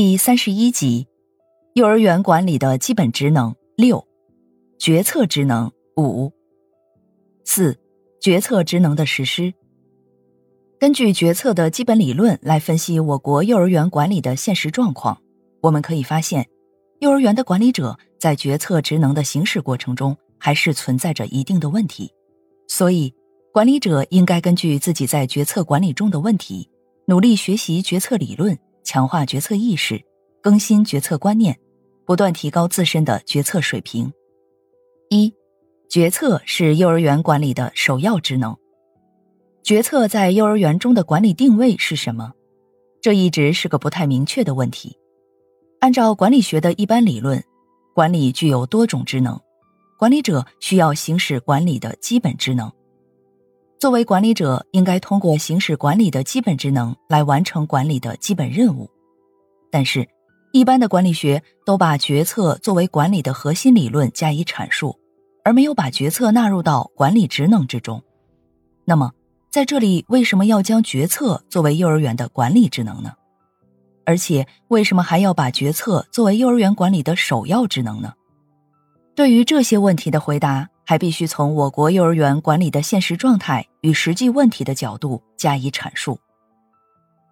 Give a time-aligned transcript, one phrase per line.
[0.00, 1.08] 第三十一集：
[1.74, 4.06] 幼儿园管理的基本职能六，
[4.78, 6.32] 决策职能五，
[7.44, 7.76] 四，
[8.20, 9.52] 决策职能的实施。
[10.78, 15.20] 根据决策的基本理论来分析我国幼儿园管理的现实状况，
[15.62, 16.46] 我们可以发现，
[17.00, 22.08] 幼儿园的管理者在决策职能的行使过程中还是存在着一定的问题，
[22.68, 23.12] 所以
[23.52, 26.70] 管理者应该根据自己在决策管理中的问题，
[27.06, 28.56] 努力学习决策理论。
[28.82, 30.02] 强化决策意识，
[30.42, 31.58] 更新决策观念，
[32.04, 34.12] 不断提高自身的决策水平。
[35.10, 35.32] 一，
[35.88, 38.56] 决策是幼儿园管理的首要职能。
[39.62, 42.32] 决策在幼儿园中的管理定位是什么？
[43.00, 44.98] 这一直是个不太明确的问题。
[45.80, 47.42] 按照管理学的一般理论，
[47.94, 49.38] 管理具有多种职能，
[49.98, 52.70] 管理者需要行使管理的基本职能。
[53.80, 58.90] 作为管理者，应该通过行使管理的基本职能来完成管理的基本任务。
[59.70, 60.04] 但是，
[60.52, 64.98] 一般的管理学都把决策作为管理的核心理论加以阐述，
[65.44, 68.02] 而没有把决策纳入到管理职能之中。
[68.84, 69.12] 那么，
[69.48, 73.12] 在这里为什么要将决策作为幼儿园的管理职能呢？
[74.04, 78.12] 而且，为什么还要把决策作为幼儿园管理的首要职能呢？
[79.14, 80.68] 对于这些问题的回答。
[80.88, 86.18] 还必须从我国幼儿园管理的现实状态与实际问题的角度加以阐述。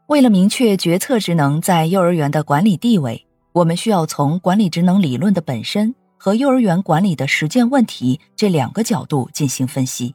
[0.09, 10.14] 为了明确决策职能在幼儿园的管理地位，我们需要从管理职能理论的本身和幼儿园管理的实践问题这两个角度进行分析。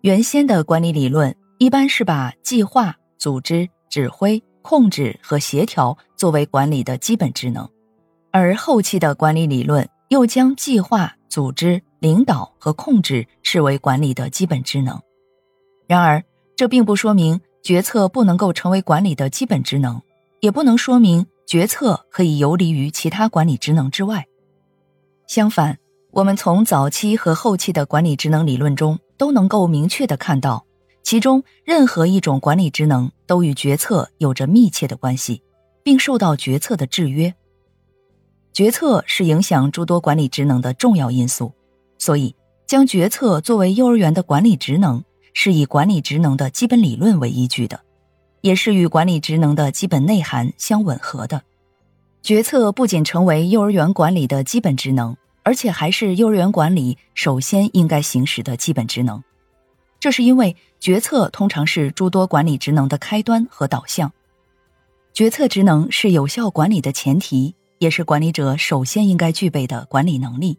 [0.00, 7.68] 原先的管理理论一般是把计划、组织、指挥、控制和协调作为管理的基本职能，
[8.30, 11.82] 而后期的管理理论又将计划、组织。
[12.04, 15.00] 领导和控制视为管理的基本职能，
[15.86, 16.22] 然而
[16.54, 20.02] 这并不说明决策不能够成为管理的基本职能，
[20.40, 24.26] 也不能说明决策可以游离于其他管理职能之外。
[25.26, 25.78] 相反，
[26.10, 30.66] 我们从早期和后期的管理职能理论中都能够明确的看到，
[31.02, 35.42] 其中任何一种管理职能都与决策有着密切的关系，
[35.82, 37.34] 并受到决策的制约。
[38.52, 41.50] 决策是影响诸多管理职能的重要因素。
[42.04, 47.80] 所以，将决策作为幼儿园的管理职能，是以管理职能的基本理论为依据的，
[48.42, 51.40] 也是与管理职能的基本内涵相吻合的。
[52.22, 59.24] 决策不仅成为幼儿园管理的基本职能，而且还是幼儿园管理首先应该行使的基本职能。
[59.98, 64.12] 这是因为决策通常是诸多管理职能的开端和导向。
[65.14, 70.58] 决策职能是有效管理的前提，也是管理者首先应该具备的管理能力。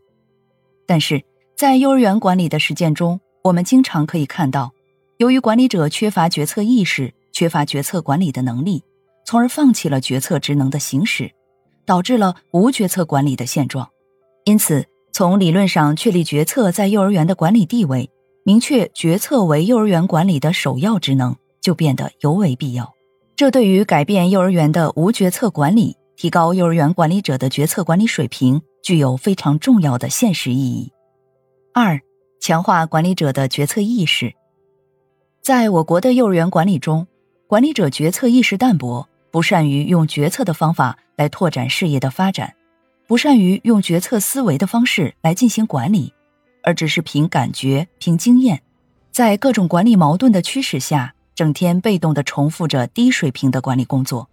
[0.88, 1.24] 但是，
[1.58, 4.74] 在幼儿园管理的实践中，我们经常可以看到，
[5.18, 8.84] 由于管理者缺乏决策意识，缺乏决策管理的能力，
[9.26, 11.32] 从而放弃了决策职能的行使，
[11.86, 13.88] 导致了无决策管理的现状。
[14.44, 18.10] 因此，从理论上确立决策在幼儿园的管理地位，
[18.44, 22.94] 明确决策为幼儿园管理的首要职能，就变得尤为必要。
[23.38, 30.92] 这对于改变幼儿园的无决策管理，提高幼儿园管理者的决策管理水平，具有非常重要的现实意义。
[31.78, 32.00] 二、
[32.40, 34.34] 强化管理者的决策意识。
[35.42, 37.06] 在我国的幼儿园管理中，
[37.48, 42.56] 管理者决策意识淡薄，不善于用决策的方法来拓展事业的发展，
[43.08, 46.14] 不善于用决策思维的方式来进行管理，
[46.64, 48.64] 而只是凭感觉、凭经验，
[49.12, 54.30] 在各种管理矛盾的驱使下，整天被动的重复着低水平的管理工作。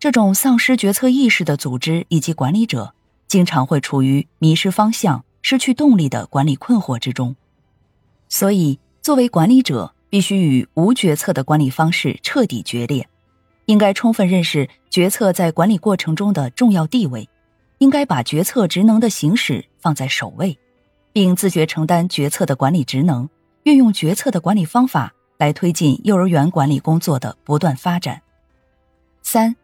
[0.00, 2.94] 这种丧失决策意识的组织以及管理者，
[3.28, 5.22] 经常会处于迷失方向。
[5.44, 7.36] 失去动力的管理困惑之中，
[8.30, 13.06] 所以作为管理者，必须与无决策的管理方式彻底决裂。
[13.66, 17.28] 应该充分认识决策在管理过程中的重要地位，
[17.76, 20.58] 应该把决策职能的行使放在首位，
[21.12, 23.28] 并自觉承担决策的管理职能，
[23.64, 28.22] 运用决策的管理方法来推进幼儿园管理工作的不断发展。
[29.22, 29.54] 三，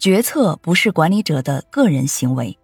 [0.00, 2.58] 决策不是管理者的个人行为，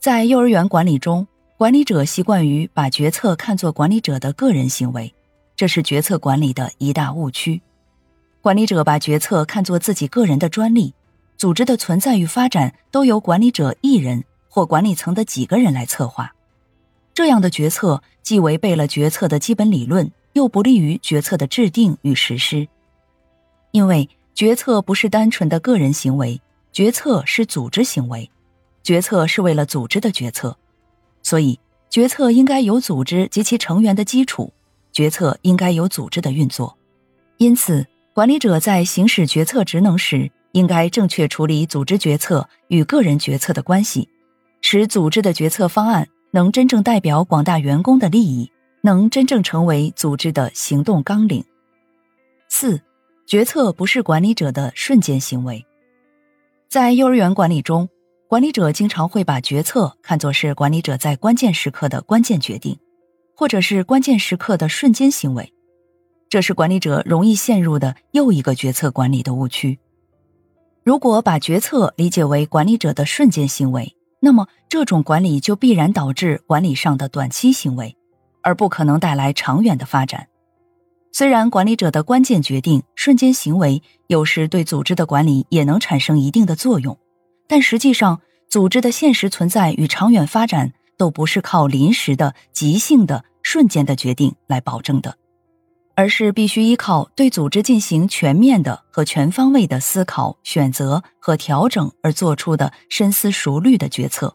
[0.00, 1.24] 在幼儿园管理中。
[1.62, 5.14] 管理者习惯于把决策看作管理者的个人行为，
[5.54, 7.62] 这是决策管理的一大误区。
[8.40, 10.92] 管理者把决策看作自己个人的专利，
[11.36, 16.34] 组织的存在与发展都由管理者一人或管理层的几个人来策划。
[17.14, 22.66] 这样的决策既违背了决策的基本理论，又不利于决策的制定与实施。
[23.70, 26.42] 因为决策不是单纯的个人行为，
[26.72, 28.28] 决策是组织行为，
[28.82, 30.58] 决策是为了组织的决策，
[31.22, 31.58] 所以
[31.90, 34.52] 决策应该有组织及其成员的基础，
[34.92, 36.76] 决策应该有组织的运作。
[37.38, 44.08] 因此，管理者在行使决策职能时，应该正确处理组织决策与个人决策的关系，
[44.60, 46.08] 使组织的决策方案。
[46.34, 51.44] 能真正代表广大员工的利益，能真正成为组织的行动纲领。
[52.48, 52.80] 四，
[53.26, 55.62] 决策不是管理者的瞬间行为。
[56.70, 57.86] 在幼儿园管理中，
[58.32, 62.78] 管理者经常会把决策看作是管理者在关键时刻的关键决定，
[63.36, 65.52] 或者是关键时刻的瞬间行为。
[66.30, 69.78] 这是管理者容易陷入的又一个决策管理的误区。
[70.82, 77.94] 如果把决策理解为管理者的瞬间行为，那么，这种管理就必然导致管理上的短期行为，
[78.40, 80.26] 而不可能带来长远的发展。
[81.12, 86.98] 虽然管理者的关键决定、瞬间行为有时对组织的管理也能产生一定的作用，
[87.52, 95.18] 但实际上，组织的现实存在与长远发展都不是靠临时的、即兴的、瞬间的决定来保证的。
[95.94, 104.34] 而是必须依靠对组织进行全面的和全方位的思考、选择和调整而做出的深思熟虑的决策。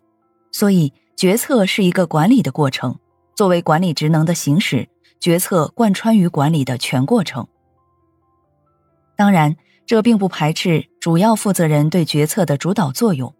[0.51, 2.99] 所以，决策是一个管理的过程。
[3.35, 4.87] 作为管理职能的行使，
[5.19, 7.47] 决策贯穿于管理的全过程。
[9.15, 9.55] 当然，
[9.87, 13.33] 这并不排斥主要负责人对决策的主导作用。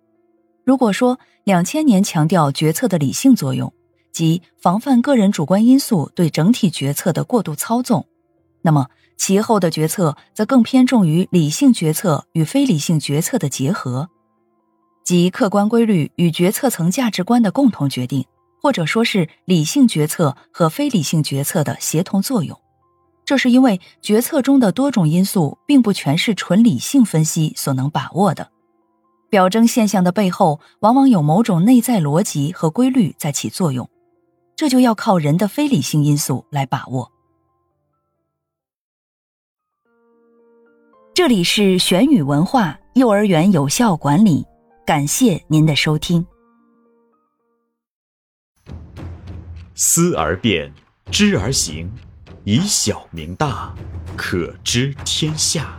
[0.63, 3.73] 如果说两千年强调决策的理性作用，
[4.13, 8.07] 即防范个人主观因素对整体决策的过度操纵，
[8.61, 14.09] 那么其后的决策则更偏重于理性决策与非理性决策的结合，
[15.03, 18.25] 即客观规律与决策层价值观的共同决定，
[18.61, 22.57] 或者说是理性决策和非理性决策的协同作用。
[23.27, 28.49] 这是因为决策中的多种因素并不全是纯理性分析所能把握的，
[29.29, 33.89] 表征现象的背后往往有某种内在逻辑和规律在起作用。
[34.55, 37.11] 这就要靠人的非理性因素来把握。
[41.13, 44.45] 这里是玄宇文化幼儿园有效管理，
[44.85, 46.25] 感谢您的收听。
[49.75, 50.73] 思而变，
[51.11, 51.91] 知而行，
[52.49, 53.73] 以小明大，
[54.15, 55.77] 可知天下。